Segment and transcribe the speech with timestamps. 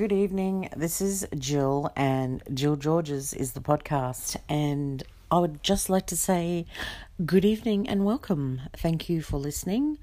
[0.00, 0.66] good evening.
[0.74, 4.34] This is Jill, and Jill Georges is the podcast.
[4.48, 6.64] And I would just like to say
[7.26, 8.62] good evening and welcome.
[8.74, 9.98] Thank you for listening.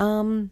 [0.00, 0.50] Um,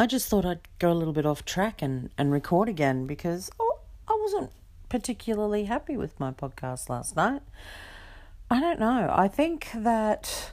[0.00, 3.52] I just thought I'd go a little bit off track and, and record again because
[3.60, 3.78] oh,
[4.08, 4.50] I wasn't
[4.88, 7.42] particularly happy with my podcast last night.
[8.50, 9.14] I don't know.
[9.14, 10.50] I think that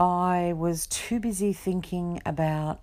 [0.00, 2.80] I was too busy thinking about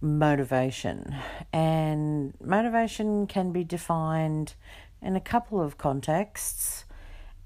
[0.00, 1.14] motivation.
[1.52, 4.54] And motivation can be defined
[5.02, 6.84] in a couple of contexts.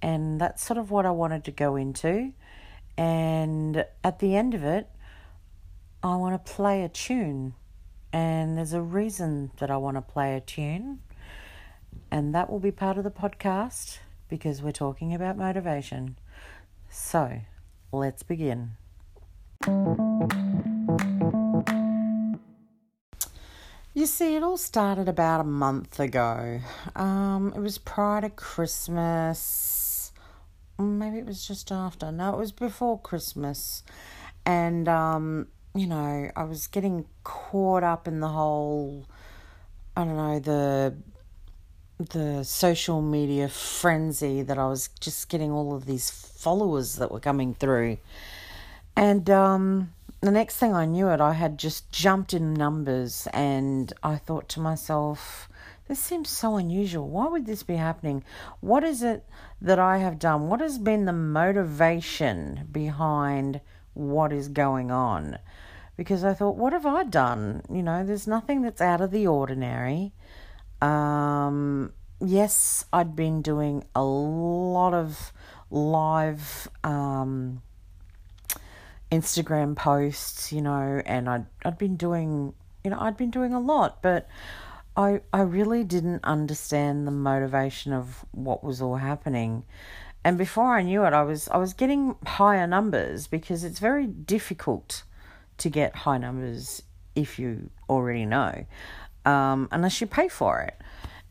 [0.02, 2.32] And that's sort of what I wanted to go into.
[2.96, 4.88] And at the end of it,
[6.02, 7.54] I want to play a tune.
[8.12, 11.00] And there's a reason that I want to play a tune.
[12.10, 13.98] And that will be part of the podcast
[14.28, 16.16] because we're talking about motivation.
[16.88, 17.40] So
[17.92, 18.72] let's begin.
[23.92, 26.60] You see, it all started about a month ago.
[26.94, 30.12] Um, it was prior to Christmas.
[30.78, 32.12] Maybe it was just after.
[32.12, 33.82] No, it was before Christmas.
[34.46, 39.06] And, um, you know, I was getting caught up in the whole,
[39.96, 40.96] I don't know, the
[41.98, 47.20] the social media frenzy that I was just getting all of these followers that were
[47.20, 47.98] coming through.
[48.96, 53.92] And um the next thing I knew it, I had just jumped in numbers, and
[54.02, 55.48] I thought to myself,
[55.88, 57.08] this seems so unusual.
[57.08, 58.22] Why would this be happening?
[58.60, 59.24] What is it
[59.60, 60.48] that I have done?
[60.48, 63.60] What has been the motivation behind
[63.94, 65.38] what is going on?
[65.96, 67.62] Because I thought, what have I done?
[67.68, 70.12] You know, there's nothing that's out of the ordinary.
[70.80, 75.32] Um, yes, I'd been doing a lot of
[75.70, 76.68] live.
[76.84, 77.62] Um,
[79.10, 83.60] Instagram posts, you know, and I'd I'd been doing, you know, I'd been doing a
[83.60, 84.28] lot, but
[84.96, 89.64] I I really didn't understand the motivation of what was all happening.
[90.22, 94.06] And before I knew it, I was I was getting higher numbers because it's very
[94.06, 95.02] difficult
[95.58, 96.82] to get high numbers
[97.16, 98.64] if you already know,
[99.24, 100.76] um, unless you pay for it.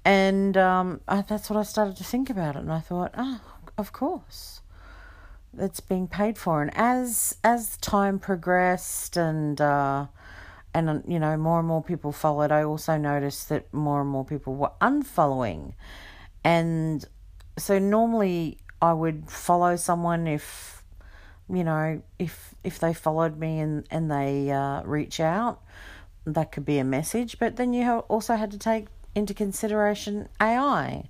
[0.03, 3.41] And um, I, that's what I started to think about it, and I thought, oh,
[3.77, 4.61] of course
[5.57, 6.61] it's being paid for.
[6.61, 10.07] And as as time progressed and uh,
[10.73, 14.25] and you know more and more people followed, I also noticed that more and more
[14.25, 15.73] people were unfollowing,
[16.43, 17.05] and
[17.57, 20.83] so normally I would follow someone if
[21.49, 25.61] you know if if they followed me and and they uh, reach out,
[26.25, 27.39] that could be a message.
[27.39, 31.09] But then you also had to take into consideration AI.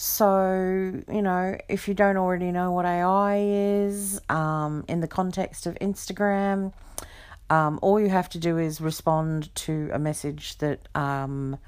[0.00, 5.66] So, you know, if you don't already know what AI is, um, in the context
[5.66, 6.72] of Instagram,
[7.50, 11.58] um, all you have to do is respond to a message that um,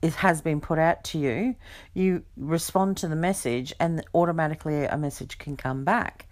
[0.00, 1.54] it has been put out to you.
[1.92, 6.30] You respond to the message, and automatically a message can come back.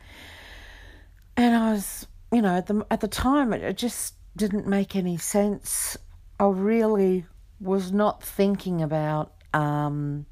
[1.37, 4.97] And I was, you know, at the at the time, it, it just didn't make
[4.97, 5.99] any sense.
[6.41, 7.27] I really
[7.61, 10.25] was not thinking about um,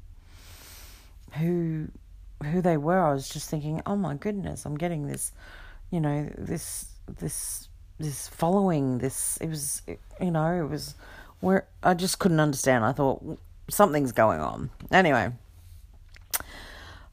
[1.37, 1.87] who
[2.43, 2.99] who they were.
[2.99, 5.31] I was just thinking, oh my goodness, I'm getting this,
[5.91, 7.67] you know, this this
[7.99, 8.99] this following.
[8.99, 9.81] This it was,
[10.19, 10.95] you know, it was
[11.39, 12.85] where I just couldn't understand.
[12.85, 13.39] I thought
[13.69, 14.69] something's going on.
[14.91, 15.31] Anyway,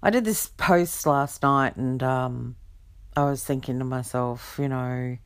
[0.03, 2.57] I did this post last night, and um,
[3.17, 5.19] I was thinking to myself, you know,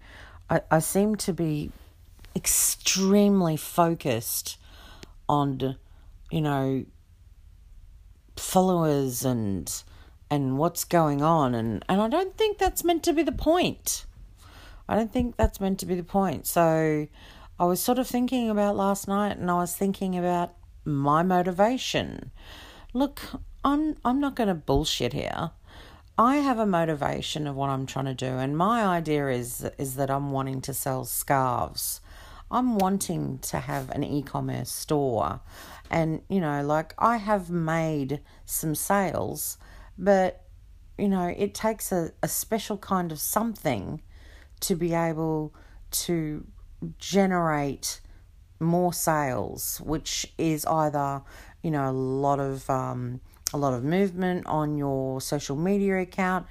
[0.50, 1.70] I I seem to be
[2.36, 4.58] extremely focused
[5.28, 5.76] on,
[6.30, 6.84] you know,
[8.36, 9.82] followers and
[10.30, 14.06] and what's going on and and I don't think that's meant to be the point.
[14.88, 16.46] I don't think that's meant to be the point.
[16.46, 17.06] So
[17.58, 22.30] I was sort of thinking about last night and I was thinking about my motivation.
[22.92, 23.20] Look,
[23.64, 25.50] I'm I'm not going to bullshit here.
[26.16, 29.96] I have a motivation of what I'm trying to do and my idea is is
[29.96, 32.00] that I'm wanting to sell scarves.
[32.50, 35.40] I'm wanting to have an e-commerce store.
[35.90, 39.58] And, you know, like I have made some sales,
[39.98, 40.44] but,
[40.98, 44.02] you know, it takes a, a special kind of something
[44.60, 45.54] to be able
[45.90, 46.46] to
[46.98, 48.00] generate
[48.60, 51.22] more sales, which is either,
[51.62, 53.20] you know, a lot of um,
[53.52, 56.46] a lot of movement on your social media account,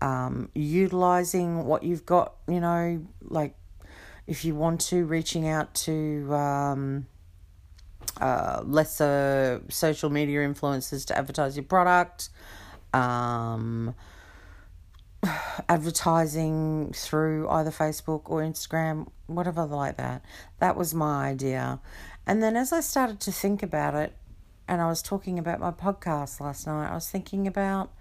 [0.00, 3.54] um, utilizing what you've got, you know, like
[4.26, 7.06] if you want to, reaching out to um,
[8.20, 12.28] uh, lesser social media influencers to advertise your product,
[12.92, 13.94] um,
[15.68, 20.24] advertising through either Facebook or Instagram, whatever like that.
[20.58, 21.80] That was my idea.
[22.26, 24.16] And then as I started to think about it,
[24.68, 27.92] and I was talking about my podcast last night, I was thinking about,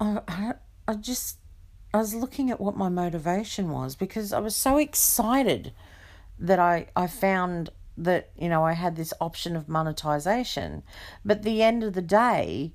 [0.00, 0.52] I, I,
[0.88, 1.38] I just,
[1.94, 5.72] I was looking at what my motivation was because I was so excited
[6.40, 10.82] that I, I found that, you know, I had this option of monetization.
[11.24, 12.72] But the end of the day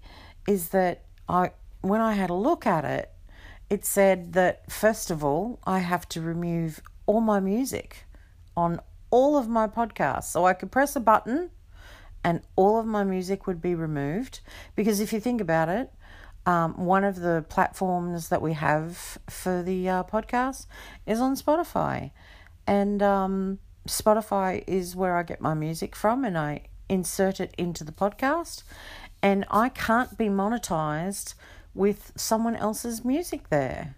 [0.47, 1.51] is that I,
[1.81, 3.11] when I had a look at it,
[3.69, 8.05] it said that first of all, I have to remove all my music
[8.55, 8.79] on
[9.11, 10.31] all of my podcasts.
[10.31, 11.49] So I could press a button
[12.23, 14.39] and all of my music would be removed.
[14.77, 15.91] Because if you think about it,
[16.49, 20.65] um, one of the platforms that we have for the uh, podcast
[21.05, 22.09] is on Spotify.
[22.65, 27.83] And um, Spotify is where I get my music from and I insert it into
[27.83, 28.63] the podcast.
[29.21, 31.35] And I can't be monetized
[31.75, 33.95] with someone else's music there.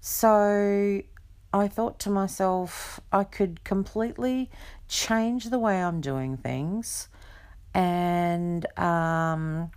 [0.00, 1.02] So
[1.52, 4.50] I thought to myself, I could completely
[4.88, 7.08] change the way I'm doing things
[7.74, 9.70] and um,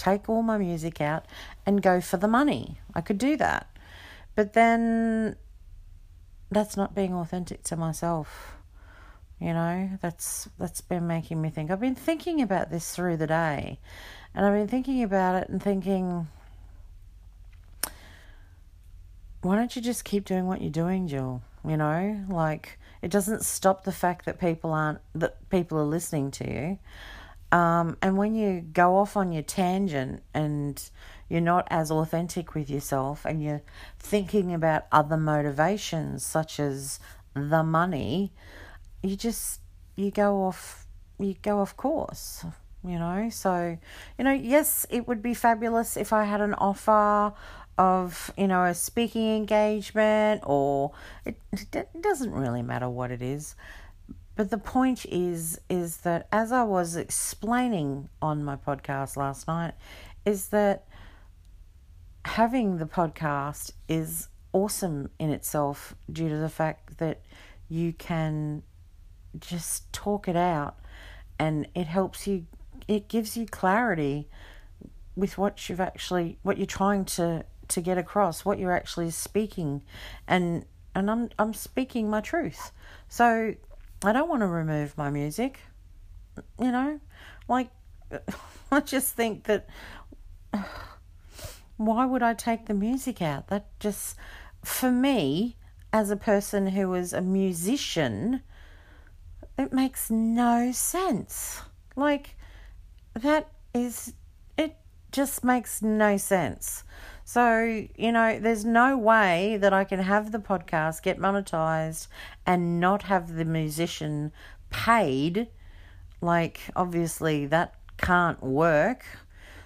[0.00, 1.26] take all my music out
[1.66, 2.78] and go for the money.
[2.94, 3.68] I could do that.
[4.34, 5.36] But then
[6.50, 8.56] that's not being authentic to myself.
[9.38, 11.70] You know, that's that's been making me think.
[11.70, 13.78] I've been thinking about this through the day.
[14.34, 16.28] And I've been thinking about it and thinking
[19.42, 21.42] why don't you just keep doing what you're doing, Jill?
[21.66, 26.30] You know, like it doesn't stop the fact that people aren't that people are listening
[26.32, 26.78] to you.
[27.52, 30.82] Um, and when you go off on your tangent and
[31.28, 33.62] you're not as authentic with yourself and you're
[33.98, 37.00] thinking about other motivations such as
[37.34, 38.32] the money,
[39.02, 39.60] you just
[39.96, 40.86] you go off
[41.18, 42.44] you go off course
[42.82, 43.28] you know?
[43.30, 43.78] So
[44.18, 47.32] you know yes it would be fabulous if i had an offer
[47.78, 50.92] of you know a speaking engagement or
[51.24, 51.36] it,
[51.72, 53.54] it doesn't really matter what it is
[54.40, 59.74] but the point is is that as i was explaining on my podcast last night
[60.24, 60.86] is that
[62.24, 67.20] having the podcast is awesome in itself due to the fact that
[67.68, 68.62] you can
[69.38, 70.78] just talk it out
[71.38, 72.46] and it helps you
[72.88, 74.26] it gives you clarity
[75.16, 79.82] with what you've actually what you're trying to to get across what you're actually speaking
[80.26, 80.64] and
[80.94, 82.72] and I'm I'm speaking my truth.
[83.08, 83.54] So
[84.02, 85.60] I don't want to remove my music.
[86.58, 87.00] You know?
[87.48, 87.70] Like
[88.72, 89.68] I just think that
[91.76, 93.48] why would I take the music out?
[93.48, 94.16] That just
[94.64, 95.56] for me
[95.92, 98.42] as a person who is a musician
[99.58, 101.60] it makes no sense.
[101.94, 102.36] Like
[103.14, 104.14] that is
[104.56, 104.76] it
[105.12, 106.84] just makes no sense.
[107.32, 112.08] So, you know, there's no way that I can have the podcast get monetized
[112.44, 114.32] and not have the musician
[114.70, 115.46] paid.
[116.20, 119.04] Like, obviously, that can't work.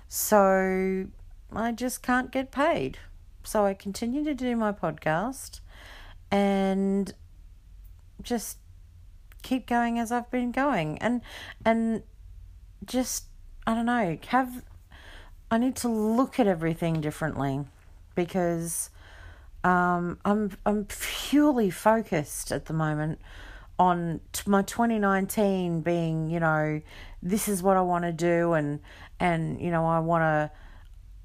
[0.09, 1.07] So,
[1.55, 2.99] I just can't get paid.
[3.45, 5.61] So, I continue to do my podcast
[6.31, 7.15] and
[8.21, 8.59] just
[9.41, 10.99] keep going as I've been going.
[10.99, 11.23] And,
[11.65, 12.03] and
[12.85, 13.25] just,
[13.67, 14.63] I don't know, have
[15.55, 17.61] I need to look at everything differently
[18.17, 18.91] because
[19.63, 23.20] um, I'm I'm purely focused at the moment
[23.79, 26.81] on t- my 2019 being you know
[27.23, 28.81] this is what I want to do and
[29.20, 30.51] and you know I want to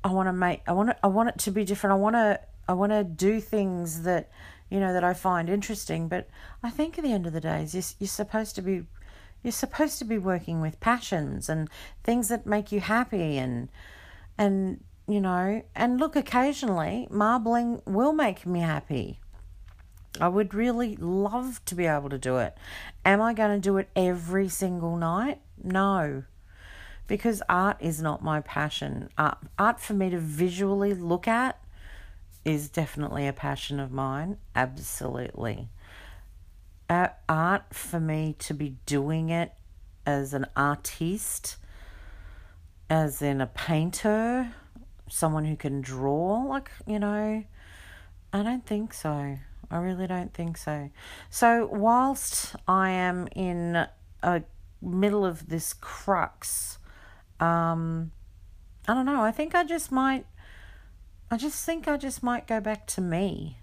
[0.03, 1.93] I want to make I want I want it to be different.
[1.93, 4.29] I want to I want to do things that
[4.69, 6.07] you know that I find interesting.
[6.07, 6.29] But
[6.61, 8.83] I think at the end of the day is you're, you're supposed to be
[9.41, 11.67] you're supposed to be working with passions and
[12.03, 13.69] things that make you happy and
[14.39, 19.19] and you know, and look, occasionally marbling will make me happy.
[20.19, 22.57] I would really love to be able to do it.
[23.05, 25.39] Am I going to do it every single night?
[25.63, 26.23] No,
[27.07, 29.09] because art is not my passion.
[29.17, 31.59] Art, art for me to visually look at
[32.45, 34.37] is definitely a passion of mine.
[34.55, 35.69] Absolutely.
[36.89, 39.53] Art for me to be doing it
[40.05, 41.57] as an artiste
[42.89, 44.53] as in a painter,
[45.07, 47.43] someone who can draw, like, you know,
[48.33, 49.37] I don't think so.
[49.71, 50.89] I really don't think so.
[51.29, 53.87] So, whilst I am in
[54.23, 54.41] a
[54.81, 56.79] middle of this crux,
[57.39, 58.11] um,
[58.87, 59.21] I don't know.
[59.21, 60.25] I think I just might.
[61.31, 63.59] I just think I just might go back to me.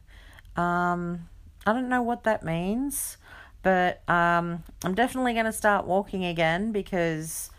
[0.55, 1.29] Um,
[1.67, 3.17] I don't know what that means,
[3.65, 7.51] but um, I'm definitely going to start walking again because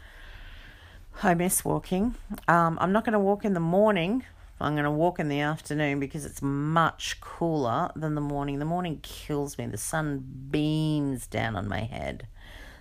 [1.23, 2.15] I miss walking.
[2.47, 4.23] Um, I'm not going to walk in the morning.
[4.61, 8.59] I'm going to walk in the afternoon because it's much cooler than the morning.
[8.59, 9.65] The morning kills me.
[9.65, 12.27] The sun beams down on my head.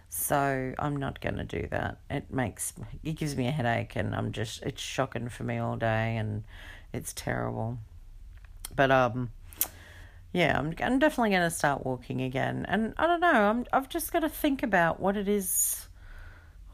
[0.09, 1.99] So I'm not going to do that.
[2.11, 5.77] It makes it gives me a headache and I'm just it's shocking for me all
[5.77, 6.45] day and
[6.93, 7.79] it's terrible.
[8.75, 9.31] But um
[10.33, 12.67] yeah, I'm I'm definitely going to start walking again.
[12.69, 15.86] And I don't know, I'm I've just got to think about what it is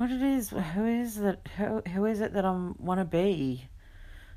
[0.03, 3.69] what it is who is it who who is it that I want to be?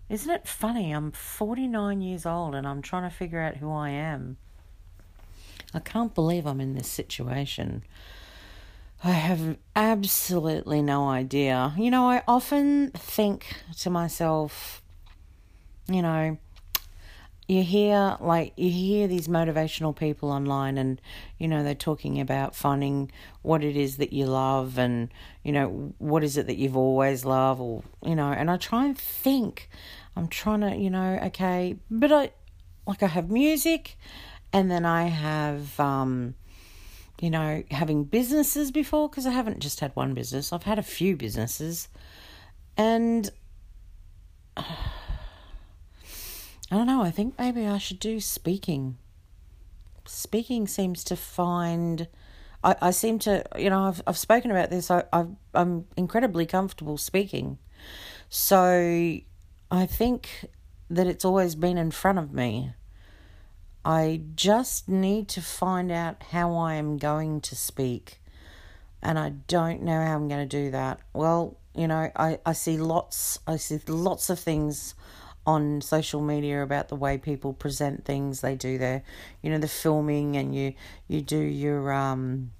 [0.09, 0.91] Isn't it funny?
[0.91, 4.37] I'm 49 years old and I'm trying to figure out who I am.
[5.73, 7.81] I can't believe I'm in this situation.
[9.03, 11.73] I have absolutely no idea.
[11.79, 14.83] You know, I often think to myself,
[15.87, 16.37] you know,
[17.47, 20.99] you hear like you hear these motivational people online and
[21.37, 23.11] you know they're talking about finding
[23.41, 25.09] what it is that you love and
[25.43, 28.85] you know what is it that you've always loved or you know and I try
[28.85, 29.69] and think
[30.15, 32.31] I'm trying to you know okay but I
[32.87, 33.97] like I have music
[34.51, 36.35] and then I have um
[37.21, 40.83] you know, having businesses before because I haven't just had one business, I've had a
[40.83, 41.87] few businesses.
[42.77, 43.29] And
[44.57, 44.63] uh,
[46.71, 48.97] I don't know, I think maybe I should do speaking.
[50.05, 52.07] Speaking seems to find.
[52.63, 54.89] I, I seem to, you know, I've, I've spoken about this.
[54.89, 57.59] I, i I'm incredibly comfortable speaking.
[58.29, 59.19] So
[59.71, 60.47] I think
[60.89, 62.73] that it's always been in front of me.
[63.83, 68.21] I just need to find out how I am going to speak.
[69.03, 70.99] And I don't know how I'm going to do that.
[71.13, 74.95] Well, you know, I, I see lots I see lots of things
[75.45, 78.41] on social media about the way people present things.
[78.41, 79.03] They do their
[79.41, 80.73] you know, the filming and you
[81.07, 82.51] you do your um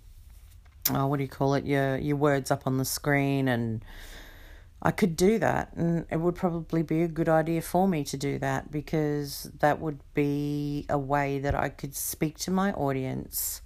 [0.91, 1.65] oh, what do you call it?
[1.65, 3.83] Your your words up on the screen and
[4.81, 8.17] I could do that, and it would probably be a good idea for me to
[8.17, 13.61] do that because that would be a way that I could speak to my audience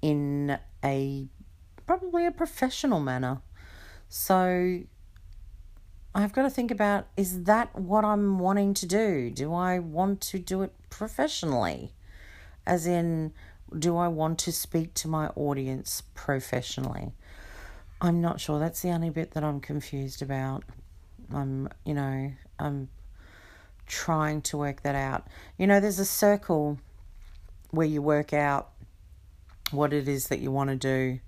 [0.00, 1.28] in a
[1.86, 3.42] probably a professional manner.
[4.08, 4.80] So
[6.14, 9.30] I've got to think about is that what I'm wanting to do?
[9.30, 11.92] Do I want to do it professionally?
[12.66, 13.32] As in,
[13.76, 17.12] do I want to speak to my audience professionally?
[18.00, 18.60] I'm not sure.
[18.60, 20.62] That's the only bit that I'm confused about.
[21.32, 22.88] I'm, you know, I'm
[23.86, 25.26] trying to work that out.
[25.58, 26.78] You know, there's a circle
[27.70, 28.70] where you work out
[29.72, 31.18] what it is that you want to do.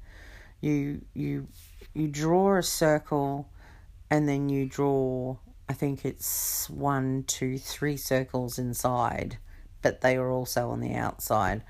[0.61, 1.49] You you
[1.93, 3.49] you draw a circle
[4.11, 5.37] and then you draw
[5.69, 9.39] I think it's one, two, three circles inside,
[9.83, 11.63] but they are also on the outside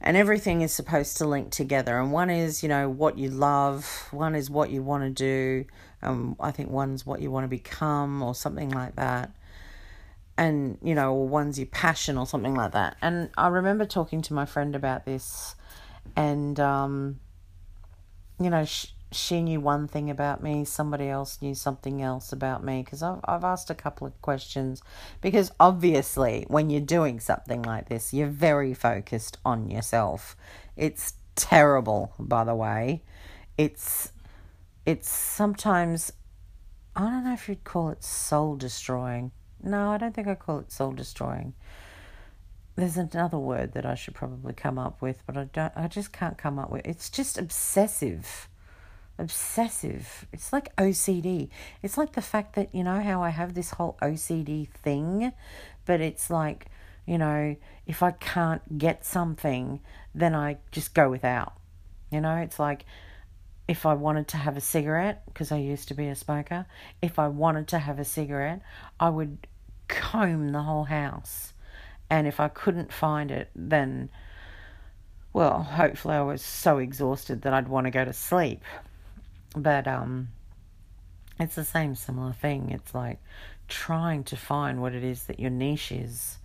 [0.00, 1.98] and everything is supposed to link together.
[1.98, 5.64] And one is, you know, what you love, one is what you want to do,
[6.02, 9.32] um, I think one's what you want to become, or something like that.
[10.36, 12.96] And, you know, one's your passion, or something like that.
[13.02, 15.56] And I remember talking to my friend about this,
[16.14, 17.18] and, um,
[18.40, 22.62] you know, she, she knew one thing about me, somebody else knew something else about
[22.62, 24.82] me because I've, I've asked a couple of questions.
[25.22, 30.36] Because obviously, when you're doing something like this, you're very focused on yourself.
[30.76, 33.02] It's terrible, by the way.
[33.56, 34.12] It's
[34.84, 36.12] it's sometimes
[36.94, 39.32] I don't know if you'd call it soul destroying.
[39.62, 41.54] No, I don't think I call it soul destroying.
[42.76, 46.12] There's another word that I should probably come up with, but I don't I just
[46.12, 46.86] can't come up with.
[46.86, 48.48] It's just obsessive
[49.18, 50.26] obsessive.
[50.32, 51.48] It's like OCD.
[51.82, 55.32] It's like the fact that, you know, how I have this whole OCD thing,
[55.84, 56.66] but it's like,
[57.06, 57.56] you know,
[57.86, 59.80] if I can't get something,
[60.14, 61.54] then I just go without.
[62.10, 62.84] You know, it's like
[63.66, 66.66] if I wanted to have a cigarette, because I used to be a smoker,
[67.02, 68.62] if I wanted to have a cigarette,
[68.98, 69.46] I would
[69.88, 71.52] comb the whole house.
[72.10, 74.08] And if I couldn't find it, then,
[75.34, 78.62] well, hopefully I was so exhausted that I'd want to go to sleep.
[79.56, 80.28] But um,
[81.40, 82.70] it's the same similar thing.
[82.70, 83.18] It's like
[83.68, 86.38] trying to find what it is that your niche is,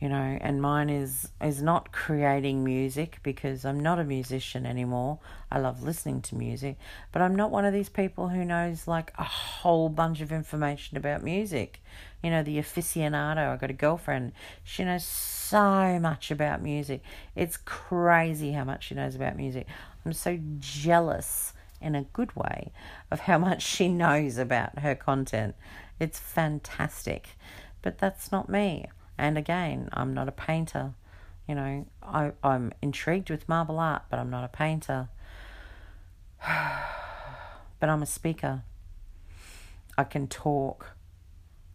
[0.00, 0.38] you know.
[0.40, 5.20] And mine is is not creating music because I'm not a musician anymore.
[5.50, 6.76] I love listening to music,
[7.12, 10.96] but I'm not one of these people who knows like a whole bunch of information
[10.96, 11.80] about music.
[12.22, 13.52] You know, the aficionado.
[13.52, 14.32] I got a girlfriend.
[14.64, 17.02] She knows so much about music.
[17.36, 19.66] It's crazy how much she knows about music.
[20.04, 21.53] I'm so jealous
[21.84, 22.72] in a good way
[23.10, 25.54] of how much she knows about her content.
[26.00, 27.36] It's fantastic.
[27.82, 28.86] But that's not me.
[29.18, 30.94] And again, I'm not a painter.
[31.46, 35.08] You know, I, I'm intrigued with marble art, but I'm not a painter.
[36.46, 38.62] but I'm a speaker.
[39.96, 40.92] I can talk.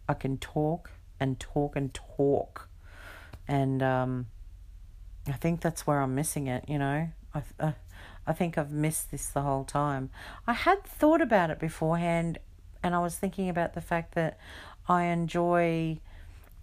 [0.08, 0.90] I can talk
[1.20, 2.68] and talk and talk.
[3.46, 4.26] And um,
[5.26, 7.08] I think that's where I'm missing it, you know.
[7.34, 7.74] I, I
[8.30, 10.08] I think I've missed this the whole time.
[10.46, 12.38] I had thought about it beforehand,
[12.80, 14.38] and I was thinking about the fact that
[14.88, 15.98] I enjoy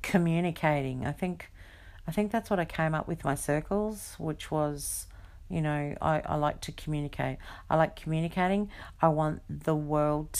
[0.01, 1.05] communicating.
[1.05, 1.51] I think,
[2.07, 5.07] I think that's what I came up with my circles, which was,
[5.49, 7.37] you know, I, I like to communicate.
[7.69, 8.71] I like communicating.
[9.01, 10.39] I want the world.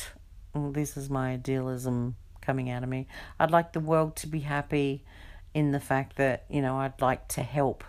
[0.55, 3.05] This is my idealism coming out of me.
[3.37, 5.03] I'd like the world to be happy
[5.53, 7.83] in the fact that, you know, I'd like to help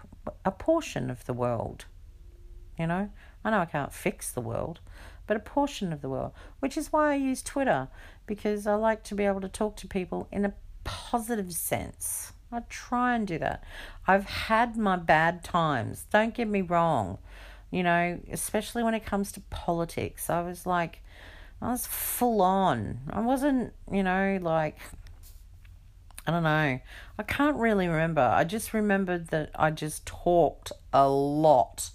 [0.45, 1.85] a portion of the world.
[2.79, 3.11] You know,
[3.45, 4.81] I know I can't fix the world,
[5.27, 7.89] but a portion of the world, which is why I use Twitter
[8.27, 10.55] because I like to be able to talk to people in a
[10.85, 12.33] positive sense.
[12.51, 13.63] I try and do that.
[14.07, 17.19] I've had my bad times, don't get me wrong.
[17.71, 20.31] You know, especially when it comes to politics.
[20.31, 21.03] I was like,
[21.61, 23.01] I was full on.
[23.11, 24.79] I wasn't, you know, like,
[26.27, 26.79] I don't know.
[27.19, 28.23] I can't really remember.
[28.23, 31.91] I just remembered that I just talked a lot.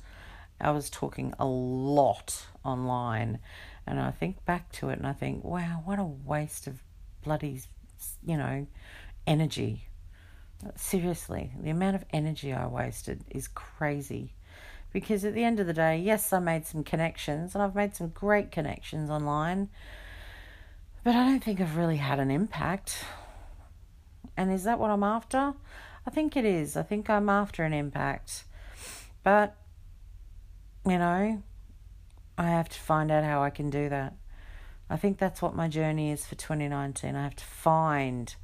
[0.64, 3.40] I was talking a lot online.
[3.86, 6.82] And I think back to it and I think, wow, what a waste of
[7.24, 7.62] bloody,
[8.26, 8.66] you know,
[9.28, 9.88] energy.
[10.76, 14.34] Seriously, the amount of energy I wasted is crazy
[14.94, 17.96] because at the end of the day, yes, I made some connections and I've made
[17.96, 19.70] some great connections online,
[21.04, 23.04] but I don't think I've really had an impact.
[24.38, 25.54] And is that what I'm after?
[26.06, 26.78] I think it is.
[26.78, 28.46] I think I'm after an impact.
[29.24, 29.58] But,
[30.86, 31.42] you know,
[32.38, 34.16] I have to find out how I can do that.
[34.90, 37.16] I think that's what my journey is for 2019.
[37.16, 38.36] I have to find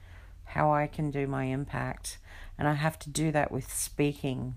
[0.45, 2.17] how I can do my impact,
[2.57, 4.55] and I have to do that with speaking.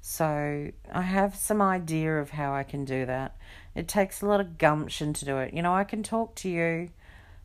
[0.00, 3.36] So I have some idea of how I can do that.
[3.74, 5.54] It takes a lot of gumption to do it.
[5.54, 6.90] You know, I can talk to you,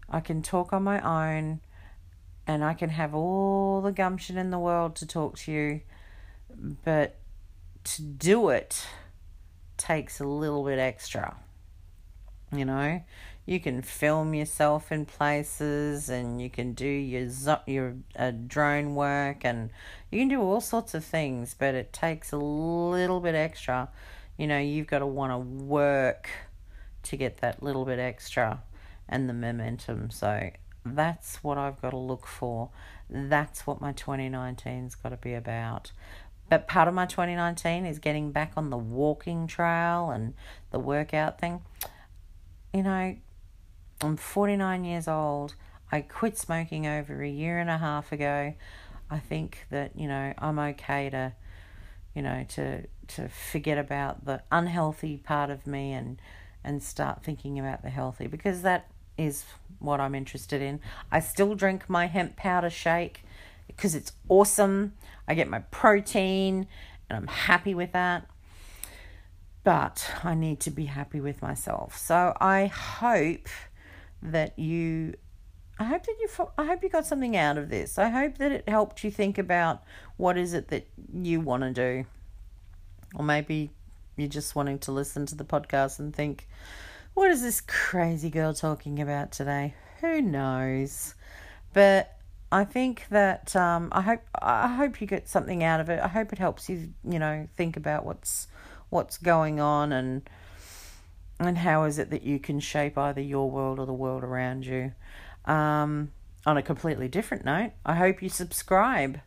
[0.10, 1.60] I can talk on my own,
[2.48, 5.82] and I can have all the gumption in the world to talk to you,
[6.84, 7.18] but
[7.84, 8.86] to do it
[9.78, 11.36] takes a little bit extra.
[12.52, 13.02] You know,
[13.46, 17.30] you can film yourself in places and you can do your
[17.68, 19.70] your uh, drone work and
[20.12, 23.90] you can do all sorts of things but it takes a little bit extra.
[24.38, 26.30] You know you've got to want to work
[27.04, 28.62] to get that little bit extra
[29.08, 30.10] and the momentum.
[30.10, 30.50] So
[30.86, 32.70] that's what I've got to look for.
[33.10, 35.92] That's what my 2019's got to be about
[36.50, 40.34] but part of my 2019 is getting back on the walking trail and
[40.72, 41.62] the workout thing
[42.74, 43.16] you know
[44.02, 45.56] I'm 49 years old.
[45.92, 48.54] I quit smoking over a year and a half ago.
[49.10, 51.34] I think that, you know, I'm okay to,
[52.14, 56.20] you know, to to forget about the unhealthy part of me and
[56.64, 59.46] and start thinking about the healthy because that is
[59.80, 60.80] what I'm interested in.
[61.12, 63.24] I still drink my hemp powder shake
[63.68, 64.94] because it's awesome.
[65.28, 66.68] I get my protein
[67.10, 68.28] and I'm happy with that.
[69.64, 71.98] But I need to be happy with myself.
[71.98, 73.48] So I hope
[74.22, 75.16] that you
[75.78, 77.98] I hope that you I hope you got something out of this.
[77.98, 79.84] I hope that it helped you think about
[80.18, 82.06] what is it that you want to do.
[83.16, 83.72] Or maybe
[84.16, 86.48] you're just wanting to listen to the podcast and think,
[87.14, 89.74] what is this crazy girl talking about today?
[90.02, 91.16] Who knows?
[91.74, 92.15] But
[92.52, 96.00] I think that um, I hope I hope you get something out of it.
[96.00, 98.48] I hope it helps you, you know, think about what's
[98.90, 100.22] what's going on and
[101.40, 104.66] and how is it that you can shape either your world or the world around
[104.66, 104.94] you?
[105.46, 106.12] Um,
[106.46, 109.20] on a completely different note, I hope you subscribe.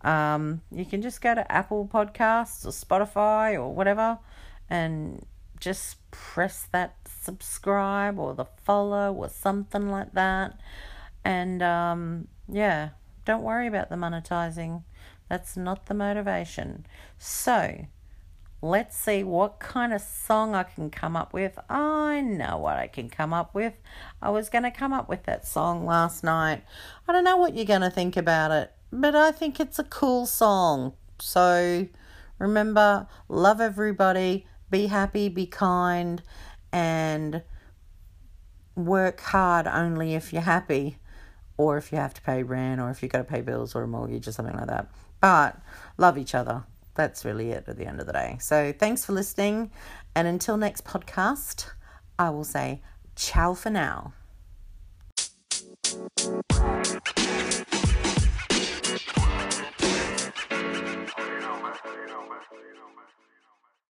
[0.00, 4.18] Um, you can just go to Apple Podcasts or Spotify or whatever
[4.68, 5.24] and
[5.60, 10.58] just press that subscribe or the follow or something like that.
[11.24, 12.90] And um, yeah,
[13.24, 14.84] don't worry about the monetizing.
[15.28, 16.86] That's not the motivation.
[17.18, 17.86] So,
[18.64, 21.58] Let's see what kind of song I can come up with.
[21.68, 23.74] I know what I can come up with.
[24.22, 26.62] I was going to come up with that song last night.
[27.08, 29.84] I don't know what you're going to think about it, but I think it's a
[29.84, 30.92] cool song.
[31.18, 31.88] So
[32.38, 36.22] remember, love everybody, be happy, be kind,
[36.72, 37.42] and
[38.76, 40.98] work hard only if you're happy
[41.62, 43.82] or if you have to pay rent or if you've got to pay bills or
[43.82, 44.88] a mortgage or something like that.
[45.20, 45.60] But
[45.96, 48.36] love each other that's really it at the end of the day.
[48.40, 49.70] So thanks for listening.
[50.14, 51.70] And until next podcast,
[52.18, 52.82] I will say
[53.16, 54.12] ciao for now.